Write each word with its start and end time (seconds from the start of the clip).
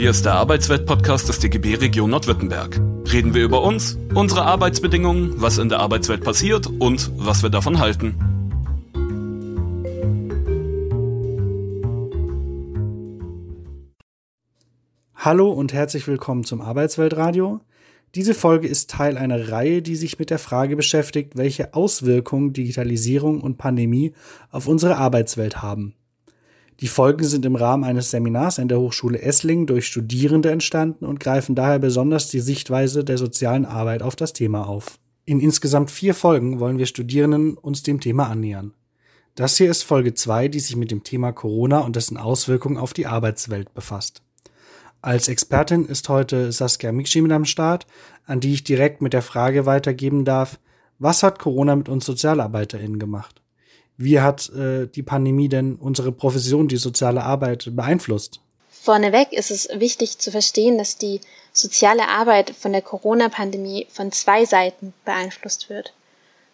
Hier 0.00 0.08
ist 0.08 0.24
der 0.24 0.32
Arbeitswelt-Podcast 0.32 1.28
des 1.28 1.40
DGB 1.40 1.74
Region 1.74 2.08
Nordwürttemberg. 2.08 2.80
Reden 3.12 3.34
wir 3.34 3.44
über 3.44 3.62
uns, 3.62 3.98
unsere 4.14 4.46
Arbeitsbedingungen, 4.46 5.34
was 5.42 5.58
in 5.58 5.68
der 5.68 5.80
Arbeitswelt 5.80 6.24
passiert 6.24 6.66
und 6.66 7.12
was 7.16 7.42
wir 7.42 7.50
davon 7.50 7.78
halten. 7.78 8.14
Hallo 15.16 15.50
und 15.50 15.74
herzlich 15.74 16.08
willkommen 16.08 16.44
zum 16.44 16.62
Arbeitsweltradio. 16.62 17.60
Diese 18.14 18.32
Folge 18.32 18.68
ist 18.68 18.88
Teil 18.88 19.18
einer 19.18 19.50
Reihe, 19.50 19.82
die 19.82 19.96
sich 19.96 20.18
mit 20.18 20.30
der 20.30 20.38
Frage 20.38 20.76
beschäftigt, 20.76 21.36
welche 21.36 21.74
Auswirkungen 21.74 22.54
Digitalisierung 22.54 23.42
und 23.42 23.58
Pandemie 23.58 24.14
auf 24.50 24.66
unsere 24.66 24.96
Arbeitswelt 24.96 25.60
haben. 25.60 25.94
Die 26.80 26.88
Folgen 26.88 27.24
sind 27.24 27.44
im 27.44 27.56
Rahmen 27.56 27.84
eines 27.84 28.10
Seminars 28.10 28.58
an 28.58 28.68
der 28.68 28.80
Hochschule 28.80 29.20
Esslingen 29.20 29.66
durch 29.66 29.86
Studierende 29.86 30.50
entstanden 30.50 31.04
und 31.04 31.20
greifen 31.20 31.54
daher 31.54 31.78
besonders 31.78 32.28
die 32.28 32.40
Sichtweise 32.40 33.04
der 33.04 33.18
sozialen 33.18 33.66
Arbeit 33.66 34.02
auf 34.02 34.16
das 34.16 34.32
Thema 34.32 34.66
auf. 34.66 34.98
In 35.26 35.40
insgesamt 35.40 35.90
vier 35.90 36.14
Folgen 36.14 36.58
wollen 36.58 36.78
wir 36.78 36.86
Studierenden 36.86 37.58
uns 37.58 37.82
dem 37.82 38.00
Thema 38.00 38.28
annähern. 38.28 38.72
Das 39.34 39.58
hier 39.58 39.70
ist 39.70 39.82
Folge 39.82 40.14
zwei, 40.14 40.48
die 40.48 40.58
sich 40.58 40.74
mit 40.74 40.90
dem 40.90 41.04
Thema 41.04 41.32
Corona 41.32 41.80
und 41.80 41.96
dessen 41.96 42.16
Auswirkungen 42.16 42.78
auf 42.78 42.94
die 42.94 43.06
Arbeitswelt 43.06 43.74
befasst. 43.74 44.22
Als 45.02 45.28
Expertin 45.28 45.84
ist 45.84 46.08
heute 46.08 46.50
Saskia 46.50 46.92
Mikshi 46.92 47.20
mit 47.20 47.32
am 47.32 47.44
Start, 47.44 47.86
an 48.24 48.40
die 48.40 48.54
ich 48.54 48.64
direkt 48.64 49.02
mit 49.02 49.12
der 49.12 49.22
Frage 49.22 49.66
weitergeben 49.66 50.24
darf, 50.24 50.58
was 50.98 51.22
hat 51.22 51.38
Corona 51.38 51.76
mit 51.76 51.90
uns 51.90 52.06
SozialarbeiterInnen 52.06 52.98
gemacht? 52.98 53.42
Wie 54.02 54.18
hat 54.18 54.48
äh, 54.54 54.86
die 54.86 55.02
Pandemie 55.02 55.50
denn 55.50 55.76
unsere 55.76 56.10
Profession, 56.10 56.68
die 56.68 56.78
soziale 56.78 57.22
Arbeit, 57.22 57.68
beeinflusst? 57.76 58.40
Vorneweg 58.70 59.30
ist 59.34 59.50
es 59.50 59.68
wichtig 59.74 60.18
zu 60.18 60.30
verstehen, 60.30 60.78
dass 60.78 60.96
die 60.96 61.20
soziale 61.52 62.08
Arbeit 62.08 62.48
von 62.58 62.72
der 62.72 62.80
Corona-Pandemie 62.80 63.88
von 63.90 64.10
zwei 64.10 64.46
Seiten 64.46 64.94
beeinflusst 65.04 65.68
wird. 65.68 65.92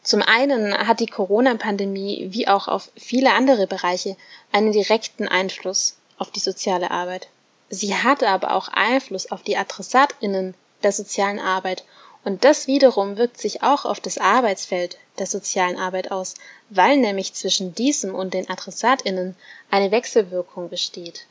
Zum 0.02 0.22
einen 0.22 0.76
hat 0.76 0.98
die 0.98 1.06
Corona-Pandemie 1.06 2.26
wie 2.30 2.48
auch 2.48 2.66
auf 2.66 2.90
viele 2.96 3.32
andere 3.32 3.68
Bereiche 3.68 4.16
einen 4.50 4.72
direkten 4.72 5.28
Einfluss 5.28 5.98
auf 6.18 6.32
die 6.32 6.40
soziale 6.40 6.90
Arbeit. 6.90 7.28
Sie 7.70 7.94
hatte 7.94 8.28
aber 8.28 8.56
auch 8.56 8.66
Einfluss 8.72 9.30
auf 9.30 9.44
die 9.44 9.56
AdressatInnen 9.56 10.54
der 10.82 10.90
sozialen 10.90 11.38
Arbeit 11.38 11.84
und 12.26 12.42
das 12.42 12.66
wiederum 12.66 13.18
wirkt 13.18 13.40
sich 13.40 13.62
auch 13.62 13.84
auf 13.84 14.00
das 14.00 14.18
Arbeitsfeld 14.18 14.98
der 15.20 15.28
sozialen 15.28 15.78
Arbeit 15.78 16.10
aus, 16.10 16.34
weil 16.70 16.96
nämlich 16.96 17.34
zwischen 17.34 17.72
diesem 17.72 18.16
und 18.16 18.34
den 18.34 18.50
AdressatInnen 18.50 19.36
eine 19.70 19.92
Wechselwirkung 19.92 20.68
besteht. 20.68 21.26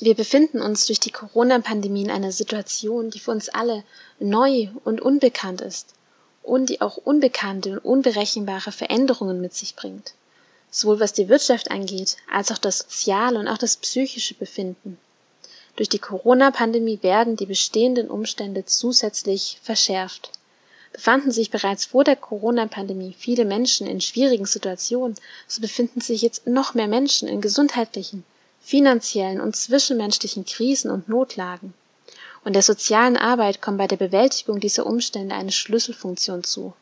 Wir 0.00 0.16
befinden 0.16 0.60
uns 0.60 0.86
durch 0.86 0.98
die 0.98 1.12
Corona-Pandemie 1.12 2.02
in 2.02 2.10
einer 2.10 2.32
Situation, 2.32 3.10
die 3.10 3.20
für 3.20 3.30
uns 3.30 3.48
alle 3.48 3.84
neu 4.18 4.66
und 4.82 5.00
unbekannt 5.00 5.60
ist 5.60 5.94
und 6.42 6.70
die 6.70 6.80
auch 6.80 6.96
unbekannte 6.96 7.74
und 7.74 7.84
unberechenbare 7.84 8.72
Veränderungen 8.72 9.40
mit 9.40 9.54
sich 9.54 9.76
bringt. 9.76 10.14
Sowohl 10.72 10.98
was 10.98 11.12
die 11.12 11.28
Wirtschaft 11.28 11.70
angeht, 11.70 12.16
als 12.32 12.50
auch 12.50 12.58
das 12.58 12.78
soziale 12.80 13.38
und 13.38 13.46
auch 13.46 13.58
das 13.58 13.76
psychische 13.76 14.34
Befinden. 14.34 14.98
Durch 15.76 15.90
die 15.90 15.98
Corona-Pandemie 15.98 17.00
werden 17.02 17.36
die 17.36 17.44
bestehenden 17.44 18.08
Umstände 18.08 18.64
zusätzlich 18.64 19.58
verschärft. 19.62 20.30
Befanden 20.94 21.30
sich 21.30 21.50
bereits 21.50 21.84
vor 21.84 22.02
der 22.02 22.16
Corona-Pandemie 22.16 23.14
viele 23.18 23.44
Menschen 23.44 23.86
in 23.86 24.00
schwierigen 24.00 24.46
Situationen, 24.46 25.16
so 25.46 25.60
befinden 25.60 26.00
sich 26.00 26.22
jetzt 26.22 26.46
noch 26.46 26.72
mehr 26.72 26.88
Menschen 26.88 27.28
in 27.28 27.42
gesundheitlichen, 27.42 28.24
finanziellen 28.62 29.38
und 29.38 29.54
zwischenmenschlichen 29.54 30.46
Krisen 30.46 30.90
und 30.90 31.10
Notlagen. 31.10 31.74
Und 32.42 32.54
der 32.54 32.62
sozialen 32.62 33.18
Arbeit 33.18 33.60
kommt 33.60 33.76
bei 33.76 33.86
der 33.86 33.98
Bewältigung 33.98 34.60
dieser 34.60 34.86
Umstände 34.86 35.34
eine 35.34 35.52
Schlüsselfunktion 35.52 36.42
zu. 36.42 36.72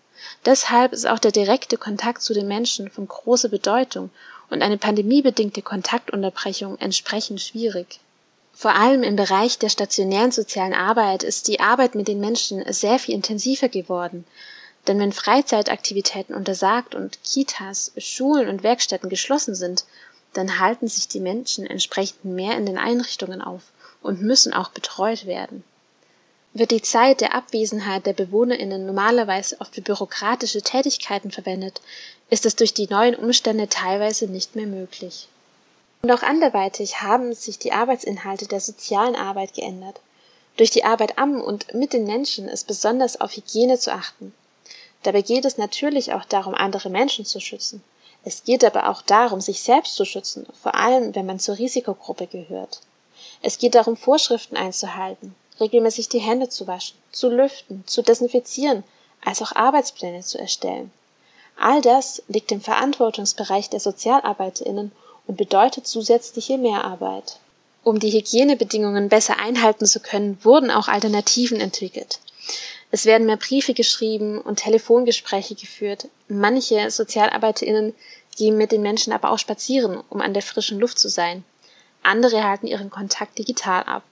Deshalb 0.45 0.93
ist 0.93 1.09
auch 1.09 1.19
der 1.19 1.33
direkte 1.33 1.79
Kontakt 1.79 2.23
zu 2.23 2.33
den 2.33 2.47
Menschen 2.47 2.91
von 2.93 3.09
großer 3.09 3.49
Bedeutung 3.49 4.11
und 4.51 4.63
eine 4.63 4.79
pandemiebedingte 4.79 5.63
Kontaktunterbrechung 5.63 6.79
entsprechend 6.79 7.41
schwierig. 7.41 7.99
Vor 8.57 8.75
allem 8.77 9.03
im 9.03 9.17
Bereich 9.17 9.59
der 9.59 9.69
stationären 9.69 10.31
sozialen 10.31 10.75
Arbeit 10.75 11.25
ist 11.25 11.49
die 11.49 11.59
Arbeit 11.59 11.97
mit 11.97 12.07
den 12.07 12.21
Menschen 12.21 12.65
sehr 12.73 13.01
viel 13.01 13.15
intensiver 13.15 13.69
geworden. 13.69 14.25
Denn 14.87 14.99
wenn 15.01 15.13
Freizeitaktivitäten 15.13 16.35
untersagt 16.35 16.95
und 16.95 17.19
Kitas, 17.25 17.93
Schulen 17.97 18.49
und 18.49 18.63
Werkstätten 18.63 19.11
geschlossen 19.11 19.55
sind, 19.55 19.85
dann 20.35 20.61
halten 20.61 20.89
sich 20.89 21.09
die 21.09 21.21
Menschen 21.21 21.67
entsprechend 21.67 22.25
mehr 22.25 22.57
in 22.57 22.65
den 22.65 22.79
Einrichtungen 22.79 23.43
auf 23.43 23.63
und 24.03 24.23
müssen 24.23 24.53
auch 24.53 24.69
betreut 24.69 25.27
werden. 25.27 25.65
Wird 26.53 26.71
die 26.71 26.83
Zeit 26.83 27.21
der 27.21 27.35
Abwesenheit 27.35 28.07
der 28.07 28.13
Bewohnerinnen 28.13 28.87
normalerweise 28.87 29.61
oft 29.61 29.75
für 29.75 29.83
bürokratische 29.83 30.63
Tätigkeiten 30.63 31.33
verwendet, 31.33 31.81
ist 32.31 32.47
es 32.47 32.55
durch 32.55 32.75
die 32.75 32.87
neuen 32.87 33.17
Umstände 33.17 33.69
teilweise 33.69 34.27
nicht 34.29 34.55
mehr 34.55 34.67
möglich. 34.67 35.27
Und 36.05 36.11
auch 36.11 36.23
anderweitig 36.23 37.01
haben 37.01 37.33
sich 37.33 37.59
die 37.59 37.73
Arbeitsinhalte 37.73 38.47
der 38.47 38.61
sozialen 38.61 39.17
Arbeit 39.17 39.55
geändert. 39.55 40.03
Durch 40.59 40.69
die 40.69 40.85
Arbeit 40.85 41.17
am 41.17 41.41
und 41.41 41.73
mit 41.73 41.95
den 41.95 42.05
Menschen 42.05 42.47
ist 42.47 42.67
besonders 42.67 43.23
auf 43.23 43.35
Hygiene 43.35 43.79
zu 43.79 43.91
achten. 43.91 44.35
Dabei 45.03 45.23
geht 45.23 45.47
es 45.47 45.57
natürlich 45.57 46.13
auch 46.13 46.27
darum, 46.27 46.55
andere 46.55 46.91
Menschen 46.91 47.25
zu 47.25 47.41
schützen. 47.41 47.83
Es 48.23 48.45
geht 48.45 48.67
aber 48.67 48.91
auch 48.91 49.01
darum, 49.01 49.41
sich 49.41 49.63
selbst 49.63 49.95
zu 49.95 50.05
schützen, 50.05 50.47
vor 50.63 50.75
allem 50.75 51.15
wenn 51.15 51.25
man 51.25 51.39
zur 51.39 51.57
Risikogruppe 51.57 52.27
gehört. 52.27 52.83
Es 53.41 53.57
geht 53.57 53.75
darum, 53.75 53.97
Vorschriften 53.97 54.59
einzuhalten, 54.59 55.35
regelmäßig 55.59 56.11
die 56.11 56.19
Hände 56.19 56.51
zu 56.51 56.67
waschen, 56.67 56.99
zu 57.13 57.31
lüften, 57.31 57.83
zu 57.87 58.03
desinfizieren, 58.03 58.85
als 59.25 59.41
auch 59.41 59.57
Arbeitspläne 59.57 60.21
zu 60.21 60.37
erstellen. 60.37 60.93
All 61.59 61.81
das 61.81 62.23
liegt 62.29 62.53
im 62.53 62.61
Verantwortungsbereich 62.61 63.71
der 63.71 63.81
Sozialarbeiterinnen 63.81 64.93
und 65.27 65.37
bedeutet 65.37 65.87
zusätzliche 65.87 66.59
Mehrarbeit. 66.59 67.39
Um 67.83 67.99
die 68.01 68.11
Hygienebedingungen 68.11 69.09
besser 69.09 69.39
einhalten 69.39 69.87
zu 69.87 70.01
können, 70.01 70.39
wurden 70.43 70.71
auch 70.71 70.89
Alternativen 70.89 71.61
entwickelt. 71.61 72.19
Es 72.91 73.07
werden 73.07 73.27
mehr 73.27 73.37
Briefe 73.37 73.75
geschrieben 73.75 74.41
und 74.41 74.61
Telefongespräche 74.61 75.55
geführt. 75.55 76.09
Manche 76.29 76.91
SozialarbeiterInnen 76.91 77.95
gehen 78.37 78.57
mit 78.57 78.73
den 78.73 78.83
Menschen 78.83 79.13
aber 79.13 79.31
auch 79.31 79.39
spazieren, 79.39 80.03
um 80.11 80.21
an 80.21 80.33
der 80.33 80.43
frischen 80.43 80.79
Luft 80.79 80.99
zu 80.99 81.09
sein. 81.09 81.45
Andere 82.03 82.45
halten 82.45 82.67
ihren 82.67 82.91
Kontakt 82.91 83.39
digital 83.39 83.83
ab. 83.85 84.03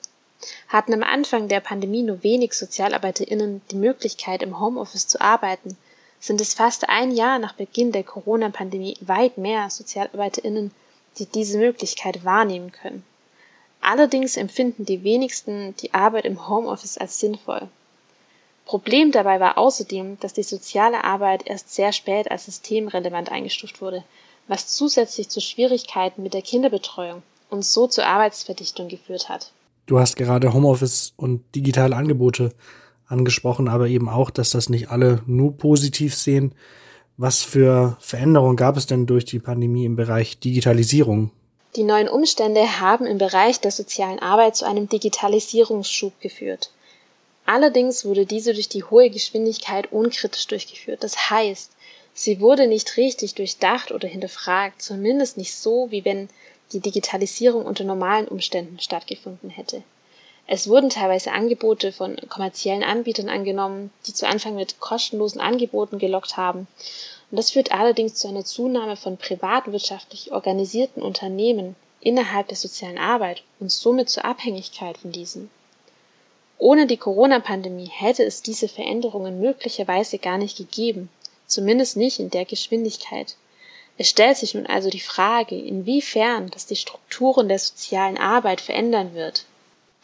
Hatten 0.69 0.93
am 0.93 1.03
Anfang 1.03 1.49
der 1.49 1.61
Pandemie 1.61 2.03
nur 2.03 2.23
wenig 2.23 2.55
SozialarbeiterInnen 2.55 3.63
die 3.71 3.77
Möglichkeit, 3.77 4.43
im 4.43 4.59
Homeoffice 4.59 5.07
zu 5.07 5.21
arbeiten, 5.21 5.77
sind 6.19 6.41
es 6.41 6.55
fast 6.55 6.89
ein 6.89 7.13
Jahr 7.13 7.39
nach 7.39 7.53
Beginn 7.53 7.93
der 7.93 8.05
Corona-Pandemie 8.05 8.97
weit 9.01 9.39
mehr 9.39 9.71
SozialarbeiterInnen, 9.71 10.73
die 11.19 11.27
diese 11.27 11.59
Möglichkeit 11.59 12.25
wahrnehmen 12.25 12.73
können. 12.73 13.05
Allerdings 13.81 14.37
empfinden 14.37 14.85
die 14.85 15.03
wenigsten 15.03 15.75
die 15.77 15.93
Arbeit 15.93 16.25
im 16.25 16.49
Homeoffice 16.49 16.99
als 16.99 17.19
sinnvoll. 17.19 17.69
Problem 18.65 19.11
dabei 19.11 19.41
war 19.41 19.59
außerdem, 19.59 20.21
dass 20.21 20.35
die 20.35 20.45
soziale 20.45 21.03
Arbeit 21.03 21.47
erst 21.47 21.75
sehr 21.75 21.93
spät 21.93 22.31
als 22.31 22.45
systemrelevant 22.45 23.31
eingestuft 23.31 23.81
wurde, 23.81 24.05
was 24.47 24.69
zusätzlich 24.69 25.29
zu 25.29 25.41
Schwierigkeiten 25.41 26.23
mit 26.23 26.33
der 26.33 26.43
Kinderbetreuung 26.43 27.23
und 27.51 27.65
so 27.65 27.87
zur 27.87 28.07
Arbeitsverdichtung 28.07 28.89
geführt 28.89 29.29
hat. 29.29 29.53
Du 29.87 29.99
hast 29.99 30.17
gerade 30.17 30.55
Homeoffice 30.55 31.13
und 31.17 31.43
digitale 31.55 31.97
Angebote 31.97 32.53
angesprochen, 33.09 33.69
aber 33.69 33.89
eben 33.89 34.09
auch, 34.09 34.31
dass 34.31 34.51
das 34.51 34.69
nicht 34.69 34.91
alle 34.91 35.23
nur 35.27 35.57
positiv 35.57 36.15
sehen. 36.15 36.55
Was 37.17 37.43
für 37.43 37.97
Veränderungen 38.01 38.57
gab 38.57 38.77
es 38.77 38.87
denn 38.87 39.07
durch 39.07 39.25
die 39.25 39.39
Pandemie 39.39 39.85
im 39.85 39.97
Bereich 39.97 40.39
Digitalisierung? 40.39 41.31
Die 41.77 41.83
neuen 41.83 42.09
Umstände 42.09 42.81
haben 42.81 43.07
im 43.07 43.19
Bereich 43.19 43.61
der 43.61 43.71
sozialen 43.71 44.19
Arbeit 44.19 44.57
zu 44.57 44.67
einem 44.67 44.89
Digitalisierungsschub 44.89 46.21
geführt. 46.21 46.71
Allerdings 47.45 48.05
wurde 48.05 48.25
diese 48.25 48.55
durch 48.55 48.69
die 48.69 48.85
hohe 48.85 49.11
Geschwindigkeit 49.11 49.91
unkritisch 49.93 50.47
durchgeführt. 50.47 51.03
Das 51.03 51.31
heißt, 51.31 51.73
sie 52.15 52.41
wurde 52.41 52.67
nicht 52.67 52.97
richtig 52.97 53.35
durchdacht 53.35 53.93
oder 53.93 54.09
hinterfragt, 54.09 54.81
zumindest 54.81 55.37
nicht 55.37 55.55
so, 55.55 55.91
wie 55.91 56.05
wenn 56.05 56.29
die 56.73 56.81
Digitalisierung 56.81 57.67
unter 57.67 57.85
normalen 57.85 58.29
Umständen 58.29 58.81
stattgefunden 58.81 59.51
hätte. 59.51 59.83
Es 60.47 60.69
wurden 60.69 60.91
teilweise 60.91 61.33
Angebote 61.33 61.93
von 61.93 62.17
kommerziellen 62.29 62.83
Anbietern 62.83 63.29
angenommen, 63.29 63.91
die 64.07 64.13
zu 64.13 64.27
Anfang 64.27 64.55
mit 64.55 64.81
kostenlosen 64.81 65.41
Angeboten 65.41 65.99
gelockt 65.99 66.37
haben. 66.37 66.67
Und 67.31 67.37
das 67.37 67.53
führt 67.53 67.73
allerdings 67.73 68.15
zu 68.15 68.29
einer 68.29 68.45
Zunahme 68.45 68.97
von 68.97 69.17
privatwirtschaftlich 69.17 70.33
organisierten 70.33 71.03
Unternehmen 71.03 71.77
innerhalb 72.01 72.49
der 72.49 72.57
sozialen 72.57 72.99
Arbeit 72.99 73.43
und 73.61 73.71
somit 73.71 74.11
zur 74.11 74.25
Abhängigkeit 74.25 74.99
von 74.99 75.13
diesen. 75.13 75.51
Ohne 76.59 76.87
die 76.87 76.97
Corona-Pandemie 76.97 77.89
hätte 77.89 78.25
es 78.25 78.43
diese 78.43 78.69
Veränderungen 78.69 79.41
möglicherweise 79.41 80.19
gar 80.19 80.39
nicht 80.39 80.59
gegeben, 80.59 81.09
zumindest 81.47 81.97
nicht 81.97 82.19
in 82.19 82.31
der 82.31 82.45
Geschwindigkeit. 82.45 83.37
Es 83.99 84.09
stellt 84.09 84.37
sich 84.37 84.55
nun 84.55 84.67
also 84.67 84.91
die 84.91 85.01
Frage, 85.01 85.57
inwiefern 85.57 86.51
das 86.51 86.67
die 86.67 86.77
Strukturen 86.77 87.49
der 87.49 87.59
sozialen 87.59 88.19
Arbeit 88.19 88.61
verändern 88.61 89.15
wird. 89.15 89.45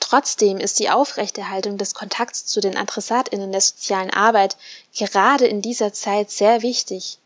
Trotzdem 0.08 0.56
ist 0.56 0.78
die 0.78 0.88
Aufrechterhaltung 0.88 1.76
des 1.76 1.93
Kontakts 1.93 2.46
zu 2.46 2.62
den 2.62 2.78
Adressatinnen 2.78 3.52
der 3.52 3.60
sozialen 3.60 4.08
Arbeit 4.08 4.56
gerade 4.96 5.46
in 5.46 5.60
dieser 5.60 5.93
Zeit 5.93 6.31
sehr 6.31 6.62
wichtig. 6.62 7.19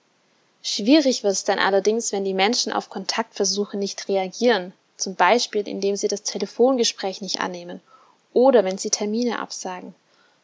Schwierig 0.65 1.23
wird 1.23 1.33
es 1.33 1.45
dann 1.45 1.61
allerdings, 1.61 2.11
wenn 2.11 2.25
die 2.25 2.35
Menschen 2.35 2.73
auf 2.73 2.91
Kontaktversuche 2.91 3.77
nicht 3.77 4.09
reagieren, 4.09 4.73
zum 4.97 5.15
Beispiel 5.15 5.69
indem 5.69 5.95
sie 5.95 6.09
das 6.09 6.25
Telefongespräch 6.25 7.21
nicht 7.21 7.39
annehmen 7.39 7.81
oder 8.33 8.65
wenn 8.65 8.79
sie 8.79 8.91
Termine 8.91 9.39
absagen. 9.39 9.95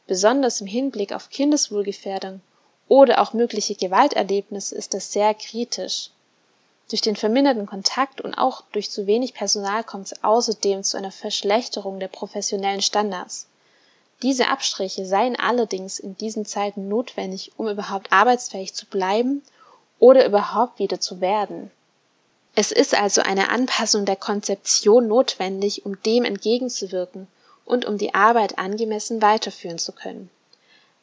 Besonders 0.07 0.61
im 0.61 0.69
Hinblick 0.69 1.13
auf 1.13 1.31
Kindeswohlgefährdung 1.31 2.41
oder 2.87 3.21
auch 3.21 3.33
mögliche 3.33 3.75
Gewalterlebnisse 3.75 4.77
ist 4.77 4.95
das 4.95 5.13
sehr 5.13 5.35
kritisch. 5.35 6.11
Durch 6.89 7.03
den 7.03 7.17
verminderten 7.17 7.67
Kontakt 7.67 8.23
und 8.23 8.35
auch 8.35 8.63
durch 8.73 8.91
zu 8.91 9.07
wenig 9.07 9.35
Personal 9.35 9.85
kommt 9.85 10.07
es 10.07 10.25
außerdem 10.25 10.83
zu 10.83 10.97
einer 10.97 11.13
Verschlechterung 11.13 12.01
der 12.01 12.09
professionellen 12.09 12.81
Standards. 12.81 13.47
Diese 14.23 14.49
Abstriche 14.49 15.05
seien 15.05 15.37
allerdings 15.37 15.99
in 15.99 16.17
diesen 16.17 16.47
Zeiten 16.47 16.89
notwendig, 16.89 17.53
um 17.59 17.69
überhaupt 17.69 18.11
arbeitsfähig 18.11 18.73
zu 18.73 18.87
bleiben 18.87 19.43
oder 19.99 20.25
überhaupt 20.25 20.79
wieder 20.79 20.99
zu 20.99 21.21
werden. 21.21 21.71
Es 22.55 22.73
ist 22.73 22.95
also 22.95 23.21
eine 23.21 23.51
Anpassung 23.51 24.07
der 24.07 24.17
Konzeption 24.17 25.07
notwendig, 25.09 25.85
um 25.85 26.03
dem 26.03 26.25
entgegenzuwirken 26.25 27.29
und 27.67 27.85
um 27.85 27.99
die 27.99 28.15
Arbeit 28.15 28.59
angemessen 28.59 29.21
weiterführen 29.21 29.79
zu 29.79 29.93
können. 29.93 30.31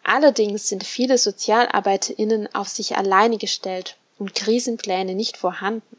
Allerdings 0.03 0.67
sind 0.67 0.83
viele 0.83 1.17
SozialarbeiterInnen 1.17 2.53
auf 2.55 2.69
sich 2.69 2.97
alleine 2.97 3.38
gestellt 3.38 3.95
und 4.17 4.35
Krisenpläne 4.35 5.15
nicht 5.15 5.38
vorhanden. 5.38 5.97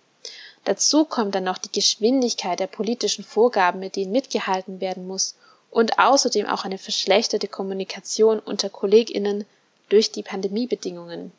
Dazu 0.64 1.04
kommt 1.04 1.34
dann 1.34 1.44
noch 1.44 1.58
die 1.58 1.70
Geschwindigkeit 1.70 2.58
der 2.58 2.66
politischen 2.66 3.24
Vorgaben, 3.24 3.78
mit 3.80 3.96
denen 3.96 4.12
mitgehalten 4.12 4.80
werden 4.80 5.06
muss, 5.06 5.34
und 5.70 5.98
außerdem 5.98 6.46
auch 6.46 6.64
eine 6.64 6.78
verschlechterte 6.78 7.48
Kommunikation 7.48 8.38
unter 8.38 8.70
KollegInnen 8.70 9.44
durch 9.88 10.10
die 10.10 10.22
Pandemiebedingungen. 10.22 11.32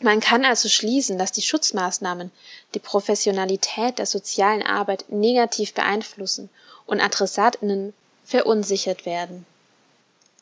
Man 0.00 0.20
kann 0.20 0.46
also 0.46 0.68
schließen, 0.68 1.18
dass 1.18 1.30
die 1.30 1.42
Schutzmaßnahmen 1.42 2.30
die 2.74 2.78
Professionalität 2.78 3.98
der 3.98 4.06
sozialen 4.06 4.62
Arbeit 4.62 5.04
negativ 5.10 5.74
beeinflussen 5.74 6.48
und 6.86 7.00
AdressatInnen 7.00 7.92
verunsichert 8.24 9.04
werden. 9.04 9.44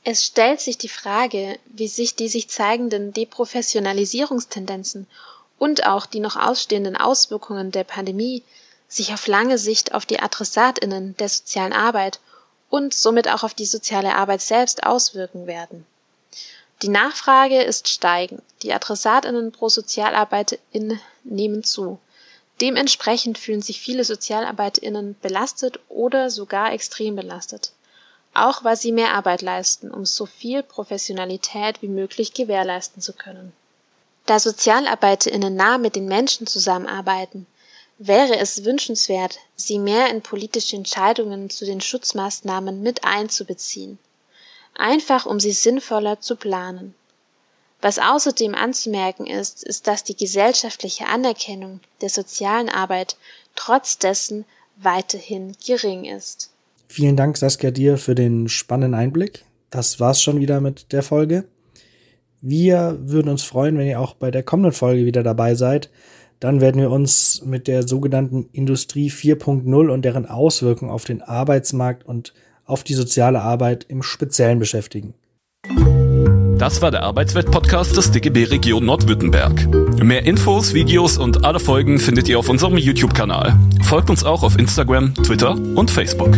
Es 0.04 0.24
stellt 0.24 0.60
sich 0.60 0.78
die 0.78 0.88
Frage, 0.88 1.58
wie 1.66 1.88
sich 1.88 2.14
die 2.14 2.28
sich 2.28 2.48
zeigenden 2.48 3.12
Deprofessionalisierungstendenzen 3.12 5.08
und 5.58 5.86
auch 5.86 6.06
die 6.06 6.20
noch 6.20 6.36
ausstehenden 6.36 6.96
Auswirkungen 6.96 7.70
der 7.70 7.84
Pandemie 7.84 8.42
sich 8.88 9.12
auf 9.12 9.26
lange 9.26 9.58
Sicht 9.58 9.92
auf 9.94 10.06
die 10.06 10.20
Adressatinnen 10.20 11.16
der 11.18 11.28
sozialen 11.28 11.72
Arbeit 11.72 12.20
und 12.70 12.94
somit 12.94 13.28
auch 13.28 13.42
auf 13.42 13.54
die 13.54 13.66
soziale 13.66 14.14
Arbeit 14.14 14.40
selbst 14.40 14.84
auswirken 14.84 15.46
werden. 15.46 15.86
Die 16.82 16.88
Nachfrage 16.88 17.62
ist 17.62 17.88
steigend, 17.88 18.42
die 18.62 18.72
Adressatinnen 18.72 19.52
pro 19.52 19.68
Sozialarbeiterin 19.68 21.00
nehmen 21.24 21.64
zu. 21.64 21.98
Dementsprechend 22.60 23.38
fühlen 23.38 23.62
sich 23.62 23.80
viele 23.80 24.04
Sozialarbeiterinnen 24.04 25.16
belastet 25.20 25.80
oder 25.88 26.30
sogar 26.30 26.72
extrem 26.72 27.16
belastet 27.16 27.72
auch 28.38 28.64
weil 28.64 28.76
sie 28.76 28.92
mehr 28.92 29.14
Arbeit 29.14 29.42
leisten, 29.42 29.90
um 29.90 30.06
so 30.06 30.26
viel 30.26 30.62
Professionalität 30.62 31.82
wie 31.82 31.88
möglich 31.88 32.34
gewährleisten 32.34 33.02
zu 33.02 33.12
können. 33.12 33.52
Da 34.28 34.38
SozialarbeiterInnen 34.38 35.56
nah 35.56 35.78
mit 35.78 35.96
den 35.96 36.04
Menschen 36.04 36.46
zusammenarbeiten, 36.46 37.46
wäre 37.96 38.38
es 38.38 38.62
wünschenswert, 38.62 39.38
sie 39.56 39.78
mehr 39.78 40.10
in 40.10 40.20
politische 40.20 40.76
Entscheidungen 40.76 41.48
zu 41.48 41.64
den 41.64 41.80
Schutzmaßnahmen 41.80 42.82
mit 42.82 43.04
einzubeziehen, 43.04 43.98
einfach 44.74 45.24
um 45.24 45.40
sie 45.40 45.52
sinnvoller 45.52 46.20
zu 46.20 46.36
planen. 46.36 46.94
Was 47.80 47.98
außerdem 47.98 48.54
anzumerken 48.54 49.26
ist, 49.26 49.62
ist, 49.62 49.86
dass 49.86 50.04
die 50.04 50.16
gesellschaftliche 50.16 51.06
Anerkennung 51.06 51.80
der 52.02 52.10
sozialen 52.10 52.68
Arbeit 52.68 53.16
trotz 53.54 53.96
dessen 53.96 54.44
weiterhin 54.76 55.56
gering 55.64 56.04
ist. 56.04 56.50
Vielen 56.86 57.16
Dank, 57.16 57.38
Saskia, 57.38 57.70
dir 57.70 57.96
für 57.96 58.14
den 58.14 58.50
spannenden 58.50 59.00
Einblick. 59.00 59.46
Das 59.70 60.00
war's 60.00 60.20
schon 60.20 60.38
wieder 60.38 60.60
mit 60.60 60.92
der 60.92 61.02
Folge. 61.02 61.48
Wir 62.40 62.98
würden 63.00 63.28
uns 63.28 63.42
freuen, 63.42 63.78
wenn 63.78 63.86
ihr 63.86 64.00
auch 64.00 64.14
bei 64.14 64.30
der 64.30 64.42
kommenden 64.42 64.72
Folge 64.72 65.04
wieder 65.04 65.22
dabei 65.22 65.54
seid. 65.54 65.90
Dann 66.40 66.60
werden 66.60 66.80
wir 66.80 66.90
uns 66.90 67.42
mit 67.44 67.66
der 67.66 67.86
sogenannten 67.86 68.48
Industrie 68.52 69.10
4.0 69.10 69.88
und 69.88 70.04
deren 70.04 70.26
Auswirkungen 70.26 70.90
auf 70.90 71.04
den 71.04 71.20
Arbeitsmarkt 71.20 72.06
und 72.06 72.32
auf 72.64 72.84
die 72.84 72.94
soziale 72.94 73.40
Arbeit 73.40 73.86
im 73.88 74.02
Speziellen 74.02 74.58
beschäftigen. 74.58 75.14
Das 76.58 76.82
war 76.82 76.90
der 76.90 77.04
Arbeitswelt-Podcast 77.04 77.96
des 77.96 78.10
DGB 78.10 78.44
Region 78.44 78.84
Nordwürttemberg. 78.84 79.68
Mehr 80.02 80.26
Infos, 80.26 80.74
Videos 80.74 81.16
und 81.16 81.44
alle 81.44 81.60
Folgen 81.60 81.98
findet 81.98 82.28
ihr 82.28 82.38
auf 82.38 82.48
unserem 82.48 82.76
YouTube-Kanal. 82.76 83.56
Folgt 83.84 84.10
uns 84.10 84.24
auch 84.24 84.42
auf 84.42 84.58
Instagram, 84.58 85.14
Twitter 85.14 85.52
und 85.52 85.90
Facebook. 85.90 86.36